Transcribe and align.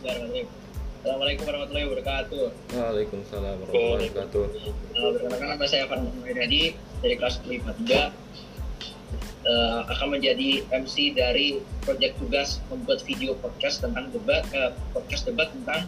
Assalamualaikum 0.00 1.44
warahmatullahi 1.44 1.86
wabarakatuh. 1.92 2.44
Waalaikumsalam 2.72 3.56
warahmatullahi 3.60 4.08
wabarakatuh. 4.08 4.44
Uh, 4.96 5.10
perkenalkan 5.12 5.48
nama 5.52 5.64
saya 5.68 5.84
Farhan 5.92 6.08
Muhammadi 6.08 6.72
dari 7.04 7.14
kelas 7.20 7.36
53 7.44 8.08
uh, 9.44 9.80
akan 9.92 10.08
menjadi 10.08 10.64
MC 10.72 11.12
dari 11.12 11.60
proyek 11.84 12.16
tugas 12.16 12.64
membuat 12.72 13.04
video 13.04 13.36
podcast 13.44 13.84
tentang 13.84 14.08
debat 14.08 14.40
uh, 14.56 14.72
podcast 14.96 15.28
debat 15.28 15.52
tentang 15.52 15.84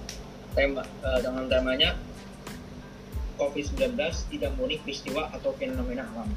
tema 0.52 0.84
uh, 1.08 1.18
dengan 1.24 1.48
temanya 1.48 1.96
COVID-19 3.40 3.96
tidak 4.28 4.52
murni 4.60 4.76
peristiwa 4.84 5.32
atau 5.32 5.56
fenomena 5.56 6.04
alam. 6.12 6.28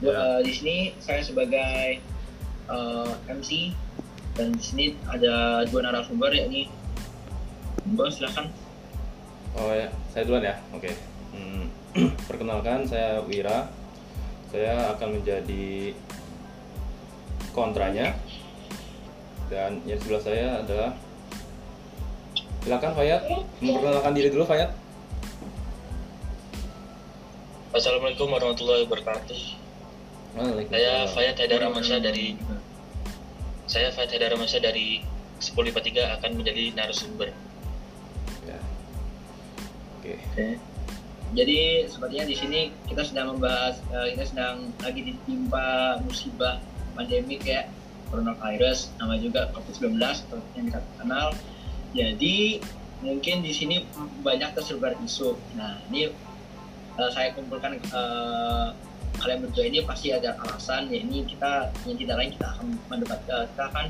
Ya. 0.00 0.16
Uh, 0.16 0.40
di 0.40 0.56
sini 0.56 0.96
saya 1.04 1.20
sebagai 1.20 2.00
uh, 2.72 3.12
MC 3.28 3.76
dan 4.40 4.56
di 4.56 4.64
sini 4.64 4.84
ada 5.04 5.68
dua 5.68 5.84
narasumber 5.84 6.32
yakni 6.32 6.77
Bos 7.94 8.20
silakan. 8.20 8.52
Oh 9.56 9.72
ya, 9.72 9.88
saya 10.12 10.22
duluan 10.28 10.44
ya. 10.44 10.56
Oke. 10.76 10.92
Hmm, 11.32 11.64
perkenalkan 12.28 12.84
saya 12.84 13.24
Wira. 13.24 13.70
Saya 14.48 14.96
akan 14.96 15.20
menjadi 15.20 15.92
kontranya. 17.52 18.16
Dan 19.48 19.80
yang 19.88 19.96
sebelah 19.96 20.20
saya 20.20 20.60
adalah 20.60 20.92
Silakan 22.68 22.92
Fayat, 22.92 23.22
memperkenalkan 23.64 24.12
diri 24.12 24.28
dulu 24.28 24.44
Fayat. 24.44 24.68
Assalamualaikum 27.72 28.28
warahmatullahi 28.28 28.84
wabarakatuh. 28.84 29.40
Saya 30.68 31.08
Fayat 31.08 31.40
Haidar 31.40 31.64
Amasya 31.64 31.96
dari 32.04 32.36
saya 33.64 33.88
Fayat 33.88 34.12
Haidar 34.12 34.36
Amasya 34.36 34.60
dari 34.60 35.00
1053 35.40 36.20
akan 36.20 36.30
menjadi 36.36 36.76
narasumber. 36.76 37.32
Oke. 40.16 40.56
Jadi 41.36 41.84
sepertinya 41.84 42.24
di 42.24 42.36
sini 42.36 42.60
kita 42.88 43.04
sedang 43.04 43.36
membahas, 43.36 43.84
eh, 43.92 44.16
kita 44.16 44.24
sedang 44.24 44.72
lagi 44.80 45.04
ditimpa 45.04 46.00
musibah 46.00 46.56
pandemik 46.96 47.44
ya, 47.44 47.68
coronavirus, 48.08 48.96
nama 48.96 49.20
juga 49.20 49.52
COVID-19 49.52 50.00
atau 50.00 50.40
yang 50.56 50.72
kita 50.72 50.80
kenal. 50.96 51.28
Jadi 51.92 52.64
mungkin 53.04 53.44
di 53.44 53.52
sini 53.52 53.84
banyak 54.24 54.56
tersebar 54.56 54.96
isu. 55.04 55.36
Nah 55.60 55.84
ini 55.92 56.08
eh, 56.96 57.10
saya 57.12 57.36
kumpulkan 57.36 57.76
eh, 57.76 58.68
kalian 59.18 59.38
berdua 59.44 59.64
ini 59.68 59.84
pasti 59.84 60.14
ada 60.14 60.32
alasan, 60.40 60.88
ya 60.88 61.02
ini 61.02 61.28
kita 61.28 61.68
yang 61.84 61.98
tidak 62.00 62.16
lain 62.24 62.30
kita 62.32 62.46
akan 62.56 62.66
mendebat, 62.88 63.20
eh, 63.28 63.44
kita 63.52 63.62
akan 63.68 63.86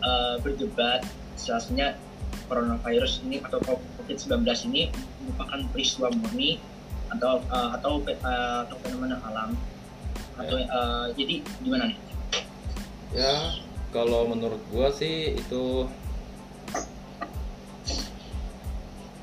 eh, 0.00 0.34
berdebat 0.40 1.00
selasanya 1.36 1.98
coronavirus 2.48 3.20
ini 3.26 3.40
atau 3.44 3.60
COVID-19 4.04 4.68
ini 4.68 4.92
merupakan 5.24 5.60
peristiwa 5.72 6.08
murni 6.12 6.60
atau 7.08 7.40
uh, 7.48 7.72
atau 7.80 8.04
uh, 8.04 8.60
atau 8.68 8.76
fenomena 8.84 9.16
alam 9.24 9.56
atau 10.36 10.56
uh, 10.60 11.06
jadi 11.16 11.40
gimana 11.64 11.88
nih? 11.88 11.98
Ya, 13.16 13.34
kalau 13.94 14.28
menurut 14.28 14.60
gua 14.68 14.92
sih 14.92 15.38
itu 15.38 15.88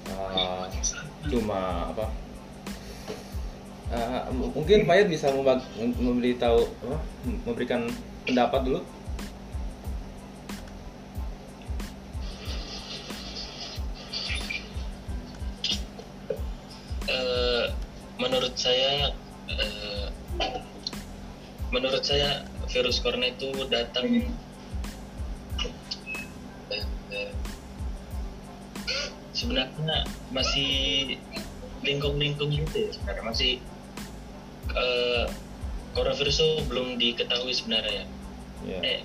uh, 0.10 0.66
cuma 1.30 1.94
apa? 1.94 2.06
Uh, 3.92 4.50
mungkin 4.56 4.88
Fayat 4.88 5.12
bisa 5.12 5.30
memberitahu 5.78 6.64
apa? 6.64 6.98
memberikan 7.46 7.86
pendapat 8.24 8.62
dulu. 8.66 8.82
Menurut 22.02 22.18
saya 22.18 22.50
virus 22.66 22.98
corona 22.98 23.30
itu 23.30 23.54
datang 23.70 24.10
eh, 27.14 27.30
sebenarnya 29.38 30.10
masih 30.34 30.74
lingkung-lingkung 31.86 32.50
gitu 32.50 32.74
ya 32.74 32.90
sebenarnya. 32.98 33.22
Masih 33.30 33.54
eh, 34.74 35.26
coronavirus 35.94 36.42
itu 36.42 36.50
belum 36.66 36.98
diketahui 36.98 37.54
sebenarnya 37.54 38.10
Ya. 38.62 38.78
eh 38.86 39.02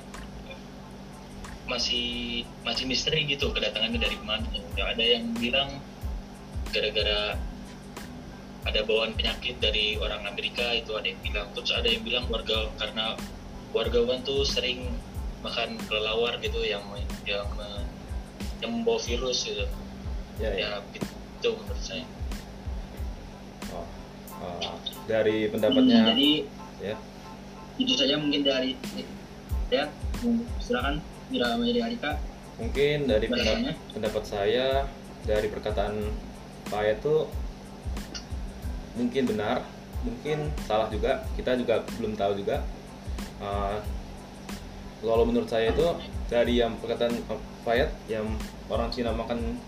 masih 1.65 2.45
masih 2.61 2.85
misteri 2.85 3.25
gitu 3.25 3.57
kedatangannya 3.57 3.97
dari 3.97 4.21
mana 4.21 4.45
ya, 4.53 4.93
ada 4.93 5.01
yang 5.01 5.33
bilang 5.33 5.81
gara-gara 6.77 7.41
ada 8.67 8.83
bawaan 8.83 9.15
penyakit 9.15 9.57
dari 9.57 9.95
orang 9.97 10.27
Amerika 10.27 10.75
itu 10.75 10.91
ada 10.93 11.07
yang 11.07 11.21
bilang 11.21 11.47
terus 11.53 11.71
ada 11.71 11.87
yang 11.87 12.03
bilang 12.03 12.27
warga 12.27 12.67
karena 12.75 13.15
wargawan 13.71 14.21
tuh 14.21 14.43
sering 14.43 14.91
makan 15.41 15.79
kelelawar 15.85 16.35
gitu 16.39 16.59
yang 16.61 16.83
yang 17.25 17.47
yang 18.59 18.71
membawa 18.73 18.99
virus 18.99 19.45
gitu 19.45 19.67
Ya, 20.37 20.53
ya. 20.53 20.83
ya 20.85 21.01
itu 21.33 21.49
menurut 21.51 21.81
saya 21.81 22.05
Oh. 23.67 23.87
Uh, 24.37 24.77
dari 25.07 25.49
Hmm, 25.49 25.53
pendapatnya 25.57 26.13
jadi 26.13 26.31
ya. 26.79 26.95
itu 27.77 27.93
saja 27.95 28.15
mungkin 28.15 28.43
dari 28.43 28.77
ya 29.69 29.89
silakan 30.61 31.01
Mira 31.27 31.57
Mayri 31.57 31.81
Arika 31.81 32.21
Mungkin 32.57 33.05
dari 33.05 33.27
pendap- 33.27 33.43
Balasannya? 33.49 33.73
pendapat 33.91 34.25
saya 34.25 34.67
dari 35.23 35.47
perkataan 35.47 35.95
Fayat 36.67 37.01
tuh 37.01 37.27
mungkin 38.97 39.29
benar, 39.29 39.63
mungkin 40.03 40.51
salah 40.65 40.89
juga. 40.91 41.23
Kita 41.37 41.55
juga 41.55 41.85
belum 42.01 42.17
tahu 42.17 42.33
juga. 42.41 42.65
Uh, 43.39 43.79
kalau 45.05 45.29
menurut 45.29 45.47
saya 45.47 45.71
itu 45.71 45.87
dari 46.27 46.59
yang 46.59 46.75
perkataan 46.81 47.15
Fayat 47.63 47.93
yang 48.11 48.27
orang 48.73 48.89
Cina 48.91 49.13
makan 49.13 49.59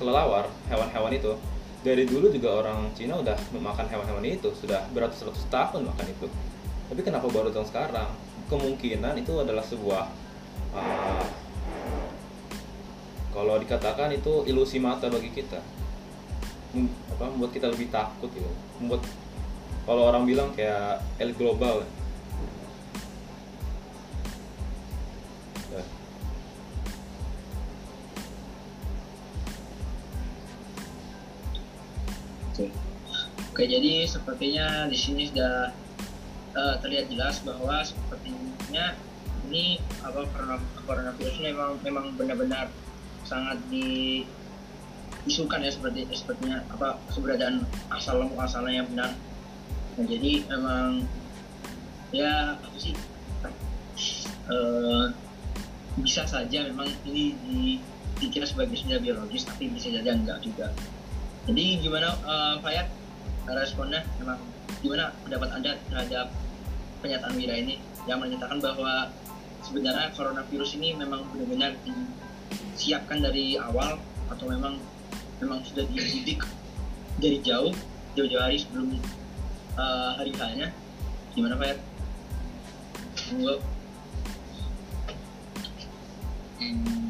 kelelawar, 0.00 0.48
hewan-hewan 0.66 1.12
itu 1.14 1.32
dari 1.82 2.06
dulu 2.06 2.30
juga 2.30 2.62
orang 2.62 2.90
Cina 2.94 3.18
udah 3.18 3.34
memakan 3.50 3.86
hewan-hewan 3.90 4.22
itu 4.26 4.50
sudah 4.54 4.86
beratus-ratus 4.94 5.46
tahun 5.50 5.86
makan 5.90 6.06
itu. 6.08 6.26
Tapi 6.88 7.00
kenapa 7.02 7.26
baru 7.28 7.50
tahun 7.50 7.68
sekarang? 7.68 8.10
Kemungkinan 8.46 9.18
itu 9.18 9.32
adalah 9.42 9.64
sebuah 9.66 10.04
uh, 10.76 11.26
kalau 13.32 13.56
dikatakan 13.58 14.12
itu 14.12 14.44
ilusi 14.44 14.76
mata 14.76 15.08
bagi 15.08 15.32
kita 15.32 15.58
apa 17.12 17.24
membuat 17.28 17.52
kita 17.52 17.68
lebih 17.68 17.92
takut 17.92 18.32
gitu. 18.32 18.48
Membuat 18.80 19.04
kalau 19.84 20.08
orang 20.08 20.24
bilang 20.24 20.54
kayak 20.56 21.04
el 21.20 21.36
global. 21.36 21.84
Ya. 25.72 25.82
Oke, 33.52 33.68
jadi 33.68 34.08
sepertinya 34.08 34.88
di 34.88 34.96
sini 34.96 35.28
sudah 35.28 35.76
eh, 36.56 36.74
terlihat 36.80 37.12
jelas 37.12 37.44
bahwa 37.44 37.84
sepertinya 37.84 38.96
ini 39.52 39.76
apa 40.00 40.24
corona 40.32 40.56
coronavirus 40.88 41.36
memang 41.44 41.76
memang 41.84 42.16
benar-benar 42.16 42.72
sangat 43.28 43.60
diisukan 45.22 45.62
ya 45.62 45.70
seperti 45.70 46.06
sepertinya 46.10 46.62
apa 46.74 46.98
keberadaan 47.14 47.62
asal 47.94 48.26
asalnya 48.38 48.82
yang 48.82 48.88
benar. 48.90 49.10
Nah, 49.92 50.04
jadi 50.08 50.32
memang 50.50 51.06
ya 52.10 52.58
apa 52.58 52.76
sih 52.80 52.94
eh, 54.50 55.04
bisa 56.00 56.24
saja 56.24 56.66
memang 56.66 56.88
ini 57.06 57.36
di, 57.44 57.60
dikira 58.18 58.48
sebagai 58.48 58.74
senjata 58.74 59.04
biologis 59.04 59.46
tapi 59.46 59.70
bisa 59.70 59.92
saja 59.94 60.10
enggak 60.10 60.42
juga. 60.42 60.74
Jadi 61.46 61.64
gimana 61.82 62.14
eh, 62.18 62.54
Fayat 62.62 62.88
responnya 63.46 64.02
memang 64.18 64.38
gimana 64.82 65.14
pendapat 65.22 65.48
anda 65.54 65.72
terhadap 65.90 66.26
pernyataan 67.02 67.34
Wira 67.38 67.54
ini 67.58 67.78
yang 68.10 68.18
menyatakan 68.18 68.58
bahwa 68.58 69.10
sebenarnya 69.62 70.10
coronavirus 70.14 70.78
ini 70.78 70.98
memang 70.98 71.22
benar-benar 71.30 71.78
disiapkan 71.86 73.22
dari 73.22 73.54
awal 73.58 73.98
atau 74.30 74.46
memang 74.50 74.78
memang 75.42 75.58
sudah 75.66 75.82
dididik 75.90 76.46
dari 77.18 77.42
jauh 77.42 77.74
jauh-jauh 78.14 78.38
hari 78.38 78.62
sebelum 78.62 78.94
eh, 79.74 80.10
hari 80.14 80.30
hanya 80.38 80.70
gimana 81.34 81.58
Pak 81.58 81.82
Monggo. 83.34 83.58
salah 86.62 87.01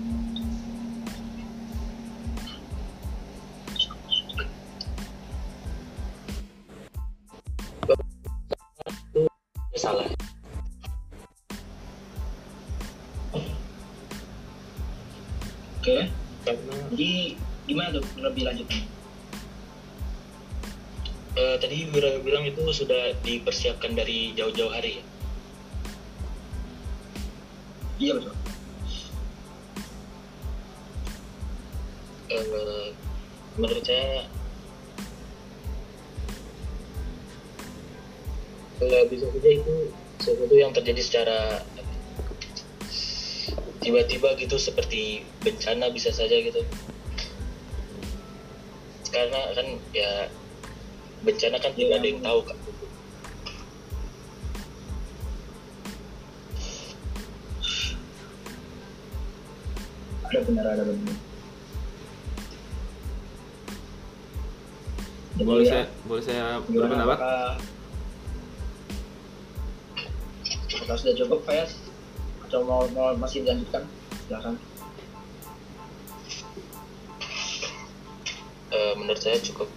lebih 18.00 18.42
lanjutnya? 18.48 18.80
Eh, 21.32 21.56
tadi 21.56 21.88
Wira 21.88 22.20
bilang 22.20 22.44
itu 22.44 22.60
sudah 22.76 23.16
dipersiapkan 23.24 23.96
dari 23.96 24.36
jauh-jauh 24.36 24.68
hari 24.68 25.00
ya. 25.00 25.04
Iya 27.96 28.12
betul. 28.20 28.34
Eh, 32.32 32.88
menurut 33.56 33.84
saya 33.84 34.28
eh, 38.84 39.04
bisa 39.08 39.24
saja 39.32 39.50
itu 39.56 39.74
sesuatu 40.20 40.54
yang 40.54 40.72
terjadi 40.76 41.00
secara 41.00 41.38
tiba-tiba 43.80 44.36
gitu 44.38 44.60
seperti 44.60 45.26
bencana 45.42 45.90
bisa 45.90 46.14
saja 46.14 46.38
gitu 46.38 46.62
karena 49.12 49.40
kan 49.52 49.66
ya 49.92 50.10
bencana 51.22 51.60
kan 51.60 51.72
tidak 51.76 52.00
ada 52.00 52.08
yang 52.08 52.22
tahu 52.24 52.40
kan 52.48 52.58
Ada 60.32 60.48
benar 60.48 60.64
ada 60.64 60.88
benar. 60.88 61.16
Jadi 65.36 65.44
boleh 65.44 65.64
ya, 65.68 65.68
saya 65.68 65.84
boleh 66.08 66.22
saya 66.24 66.44
berpendapat 66.64 67.18
apakah 70.72 70.96
sudah 70.96 71.14
cukup 71.20 71.40
Fayat? 71.44 71.68
Atau 72.48 72.64
mau, 72.64 72.88
mau 72.96 73.12
masih 73.16 73.44
dilanjutkan? 73.44 73.84
Silakan. 74.24 74.56
Eh, 78.92 78.96
menurut 79.00 79.24
saya 79.24 79.40
cukup 79.40 79.72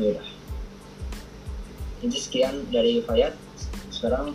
yaudah. 0.00 0.24
Jadi 2.00 2.16
sekian 2.16 2.64
dari 2.72 3.04
Fayat. 3.04 3.36
Sekarang, 3.92 4.32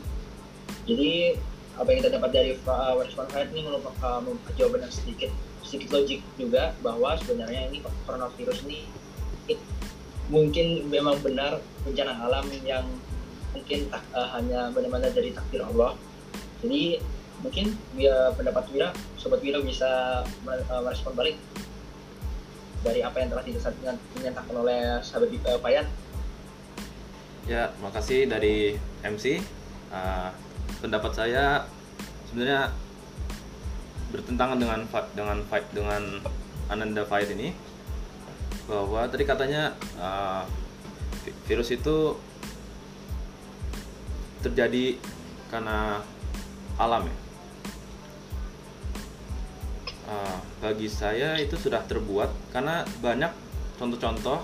jadi 0.86 1.42
apa 1.74 1.90
yang 1.90 2.00
kita 2.06 2.12
dapat 2.22 2.30
dari 2.38 2.52
uh, 2.70 3.02
respon 3.02 3.26
Fayat 3.34 3.50
ini 3.50 3.66
merupakan 3.66 4.22
uh, 4.22 4.54
jawaban 4.54 4.86
yang 4.86 4.94
sedikit 4.94 5.34
sedikit 5.66 5.90
logik 5.98 6.22
juga 6.38 6.78
bahwa 6.86 7.18
sebenarnya 7.18 7.66
ini 7.74 7.82
coronavirus 8.06 8.62
ini 8.70 8.86
it- 9.50 9.66
mungkin 10.30 10.86
memang 10.86 11.18
benar 11.26 11.66
bencana 11.82 12.14
alam 12.30 12.46
yang 12.62 12.86
mungkin 13.58 13.90
tak, 13.90 14.06
uh, 14.14 14.30
hanya 14.38 14.70
benar-benar 14.70 15.10
dari 15.10 15.34
takdir 15.34 15.66
Allah. 15.66 15.98
Jadi 16.62 17.02
mungkin 17.42 17.74
ya, 17.98 18.30
pendapat 18.38 18.70
Wira, 18.70 18.94
sobat 19.18 19.42
Wira 19.42 19.66
bisa 19.66 20.22
mer- 20.46 20.62
merespon 20.70 21.18
balik 21.18 21.42
dari 22.86 23.02
apa 23.02 23.18
yang 23.18 23.30
telah 23.34 23.44
dinyatakan 24.14 24.54
oleh 24.54 25.02
sahabat 25.02 25.30
uh, 25.34 25.58
Fayat. 25.58 25.88
ya 27.50 27.74
makasih 27.82 28.30
dari 28.30 28.78
MC 29.02 29.42
Ah, 29.96 30.34
pendapat 30.84 31.16
saya 31.16 31.64
sebenarnya 32.28 32.68
bertentangan 34.12 34.60
dengan 34.60 34.80
dengan 35.16 35.38
fight 35.48 35.66
dengan 35.72 36.20
Ananda 36.68 37.08
Fight 37.08 37.32
ini 37.32 37.56
bahwa 38.68 39.08
tadi 39.08 39.24
katanya 39.24 39.72
vi- 41.24 41.38
virus 41.48 41.72
itu 41.72 42.20
terjadi 44.44 45.00
karena 45.48 46.04
alam 46.76 47.08
ya. 47.08 47.16
Ah, 50.06 50.38
bagi 50.62 50.86
saya 50.86 51.34
itu 51.42 51.58
sudah 51.58 51.82
terbuat 51.82 52.30
karena 52.54 52.86
banyak 53.02 53.34
contoh-contoh 53.82 54.38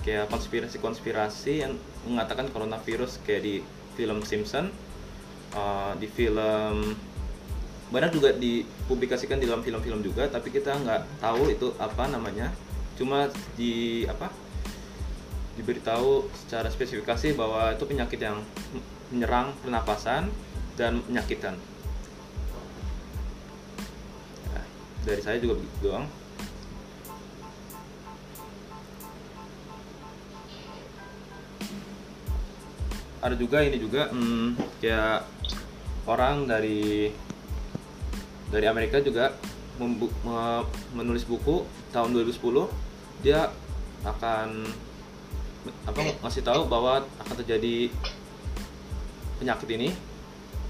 kayak 0.00 0.32
konspirasi-konspirasi 0.32 1.60
yang 1.60 1.76
mengatakan 2.08 2.48
coronavirus 2.48 3.20
kayak 3.20 3.42
di 3.44 3.54
film 4.00 4.24
Simpson, 4.24 4.72
ah, 5.52 5.92
di 5.92 6.08
film 6.08 6.96
banyak 7.92 8.10
juga 8.16 8.32
dipublikasikan 8.32 9.36
di 9.36 9.44
dalam 9.48 9.60
film-film 9.60 10.00
juga, 10.00 10.24
tapi 10.28 10.48
kita 10.48 10.72
nggak 10.80 11.20
tahu 11.20 11.52
itu 11.52 11.68
apa 11.76 12.08
namanya. 12.08 12.48
Cuma 12.96 13.28
di 13.60 14.08
apa 14.08 14.32
diberitahu 15.60 16.32
secara 16.32 16.72
spesifikasi 16.72 17.36
bahwa 17.36 17.76
itu 17.76 17.84
penyakit 17.84 18.20
yang 18.24 18.40
menyerang 19.12 19.52
pernapasan 19.60 20.32
dan 20.80 21.04
menyakitkan. 21.12 21.60
Dari 25.08 25.22
saya 25.24 25.40
juga 25.40 25.56
begitu 25.56 25.88
doang. 25.88 26.04
Ada 33.18 33.34
juga 33.34 33.58
ini 33.64 33.76
juga 33.80 34.12
hmm, 34.12 34.78
kayak 34.84 35.24
orang 36.04 36.44
dari 36.44 37.10
dari 38.52 38.66
Amerika 38.68 39.00
juga 39.00 39.32
membu- 39.80 40.12
me- 40.22 40.68
menulis 40.92 41.24
buku 41.24 41.64
tahun 41.90 42.14
2010 42.14 42.68
dia 43.24 43.50
akan 44.06 44.62
apa 45.84 45.98
ngasih 46.22 46.46
tahu 46.46 46.70
bahwa 46.70 47.02
akan 47.18 47.34
terjadi 47.42 47.90
penyakit 49.42 49.68
ini 49.74 49.88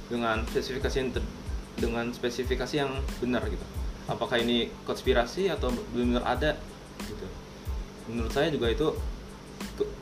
dengan 0.08 0.42
spesifikasi 0.48 0.96
yang 0.96 1.10
ter- 1.12 1.32
dengan 1.78 2.04
spesifikasi 2.10 2.74
yang 2.80 2.90
benar 3.20 3.44
gitu. 3.46 3.66
Apakah 4.08 4.40
ini 4.40 4.72
konspirasi 4.88 5.52
atau 5.52 5.68
benar 5.92 6.24
ada 6.24 6.56
gitu. 7.04 7.26
Menurut 8.08 8.32
saya 8.32 8.48
juga 8.48 8.72
itu 8.72 8.96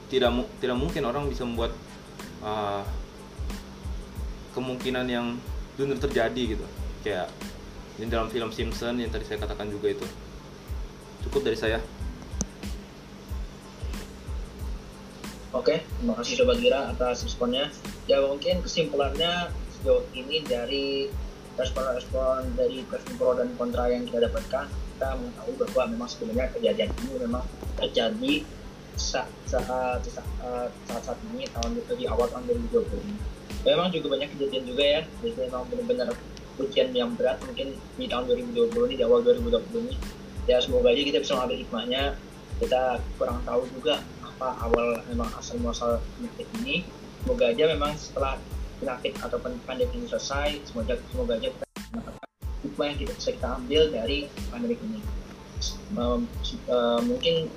tidak 0.06 0.46
tidak 0.62 0.78
mungkin 0.78 1.02
orang 1.02 1.26
bisa 1.26 1.42
membuat 1.42 1.74
uh, 2.40 2.86
kemungkinan 4.54 5.06
yang 5.10 5.26
benar 5.74 5.98
terjadi 5.98 6.56
gitu. 6.56 6.66
Kayak 7.02 7.28
di 7.98 8.06
dalam 8.06 8.30
film 8.30 8.54
Simpson 8.54 9.02
yang 9.02 9.10
tadi 9.10 9.26
saya 9.26 9.42
katakan 9.42 9.68
juga 9.68 9.92
itu. 9.92 10.06
Cukup 11.26 11.42
dari 11.50 11.58
saya. 11.58 11.82
Oke, 15.56 15.80
terima 15.82 16.14
kasih 16.20 16.44
Sobat 16.44 16.60
Gira 16.60 16.92
atas 16.92 17.24
responnya. 17.24 17.72
Ya 18.04 18.20
mungkin 18.20 18.60
kesimpulannya 18.60 19.50
sejauh 19.80 20.04
ini 20.12 20.44
dari 20.44 21.08
respon-respon 21.56 22.56
dari 22.56 22.84
respon 22.86 23.14
pro 23.16 23.32
dan 23.36 23.48
kontra 23.56 23.88
yang 23.88 24.04
kita 24.04 24.28
dapatkan, 24.28 24.68
kita 24.68 25.08
mengetahui 25.16 25.54
bahwa 25.64 25.82
memang 25.92 26.08
sebenarnya 26.08 26.46
kejadian 26.52 26.90
ini 27.04 27.12
memang 27.20 27.44
terjadi 27.80 28.34
saat 28.96 29.28
saat 29.44 30.00
saat, 30.08 30.70
saat, 30.88 31.02
saat 31.04 31.18
ini 31.32 31.44
tahun 31.52 31.76
itu 31.80 31.92
di 32.00 32.04
awal 32.08 32.28
tahun 32.32 32.48
2020 32.48 33.04
ini. 33.04 33.16
Memang 33.66 33.88
juga 33.92 34.06
banyak 34.16 34.28
kejadian 34.36 34.64
juga 34.64 34.84
ya, 34.84 35.00
jadi 35.20 35.48
memang 35.48 35.62
benar-benar 35.68 36.08
ujian 36.56 36.88
yang 36.96 37.12
berat 37.12 37.36
mungkin 37.44 37.76
di 37.76 38.06
tahun 38.08 38.24
2020 38.52 38.88
ini 38.88 38.94
di 38.96 39.04
awal 39.04 39.20
2020 39.20 39.84
ini. 39.84 39.94
Ya 40.46 40.62
semoga 40.62 40.94
aja 40.94 41.02
kita 41.02 41.18
bisa 41.20 41.32
mengambil 41.36 41.58
hikmahnya. 41.60 42.02
Kita 42.56 42.82
kurang 43.20 43.44
tahu 43.44 43.68
juga 43.76 44.00
apa 44.24 44.48
awal 44.68 45.00
memang 45.08 45.28
asal 45.40 45.56
muasal 45.60 45.96
penyakit 46.16 46.48
ini 46.60 46.84
semoga 47.24 47.48
aja 47.48 47.64
memang 47.72 47.96
setelah 47.96 48.36
penyakit 48.76 49.12
atau 49.24 49.38
pandemi 49.40 49.94
ini 49.96 50.06
selesai 50.08 50.60
semoga 50.68 50.94
semoga 51.12 51.34
aja 51.40 51.48
kita 51.48 51.64
mendapatkan 51.92 52.28
hikmah 52.66 52.86
yang 52.92 52.98
kita 52.98 53.12
bisa 53.16 53.30
kita 53.32 53.48
ambil 53.56 53.82
dari 53.88 54.28
pandemi 54.52 54.76
ini. 54.82 55.00
Mem- 55.94 56.28
eh, 56.68 57.00
mungkin 57.06 57.48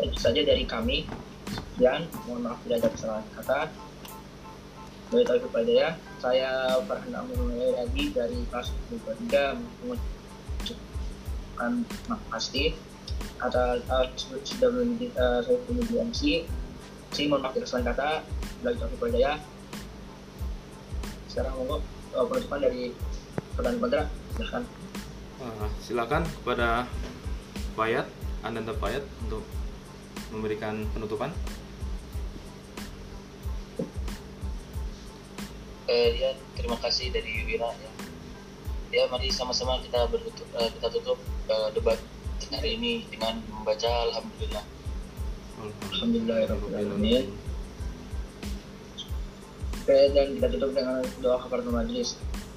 itu 0.00 0.18
saja 0.18 0.40
dari 0.42 0.64
kami. 0.64 1.04
Dan 1.74 2.06
mohon 2.26 2.46
maaf 2.46 2.62
tidak 2.64 2.86
ada 2.86 2.88
kesalahan 2.94 3.26
kata. 3.34 3.68
Dari 5.10 5.24
tahu 5.26 5.38
kepada 5.50 5.70
ya 5.70 5.90
saya 6.18 6.80
Farhan 6.88 7.12
Amir 7.12 7.38
lagi 7.76 8.10
dari 8.14 8.40
kelas 8.48 8.72
23 8.88 9.58
mengucapkan 9.84 11.72
makasih 12.08 12.72
atau 13.42 13.76
uh, 13.90 14.06
sudah 14.16 14.70
menjadi 14.72 15.12
uh, 15.18 15.44
saya 15.44 15.58
punya 15.66 15.82
MC 16.08 16.48
sih 17.12 17.26
mohon 17.28 17.42
maaf 17.42 17.58
kesalahan 17.58 17.90
kata. 17.92 18.24
Lagi 18.64 18.78
tahu 18.80 18.90
kepada 18.96 19.16
ya 19.18 19.36
sekarang 21.34 21.58
monggo 21.58 21.82
uh, 22.14 22.24
penutupan 22.30 22.62
dari 22.62 22.94
pertanyaan 23.58 23.82
kontra 23.82 24.02
silahkan 24.38 24.62
Ah, 25.44 25.68
silakan 25.82 26.22
kepada 26.40 26.86
Fayat, 27.74 28.06
Ananda 28.46 28.70
Fayat 28.78 29.02
untuk 29.26 29.42
memberikan 30.30 30.86
penutupan. 30.94 31.34
Eh, 35.90 36.16
ya 36.16 36.30
terima 36.54 36.78
kasih 36.78 37.10
dari 37.10 37.44
Wira 37.44 37.66
ya. 37.76 37.90
Ya 38.94 39.04
mari 39.10 39.28
sama-sama 39.28 39.82
kita 39.82 40.06
bertutup 40.06 40.46
eh, 40.54 40.70
kita 40.80 40.86
tutup 40.96 41.18
eh, 41.50 41.68
debat 41.74 41.98
hari 42.54 42.78
ini 42.78 43.04
dengan 43.10 43.42
membaca 43.50 43.90
Alhamdulillah. 44.08 44.64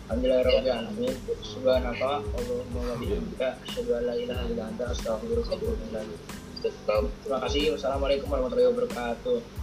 Alhamdulillahirobbilalamin. 0.08 1.12
Subhanaka 1.44 2.24
Allahumma 2.24 2.80
wa 2.80 2.96
bihamdika 2.96 3.60
asyhadu 3.68 3.92
an 4.00 4.04
la 4.08 4.16
ilaha 4.16 4.48
illa 4.48 4.64
anta 4.72 4.88
astaghfiruka 4.96 5.52
wa 5.52 5.60
atubu 5.60 5.76
ilaik. 5.92 6.20
Terima 6.64 7.38
kasih. 7.44 7.76
Wassalamualaikum 7.76 8.32
warahmatullahi 8.32 8.72
wabarakatuh. 8.72 9.57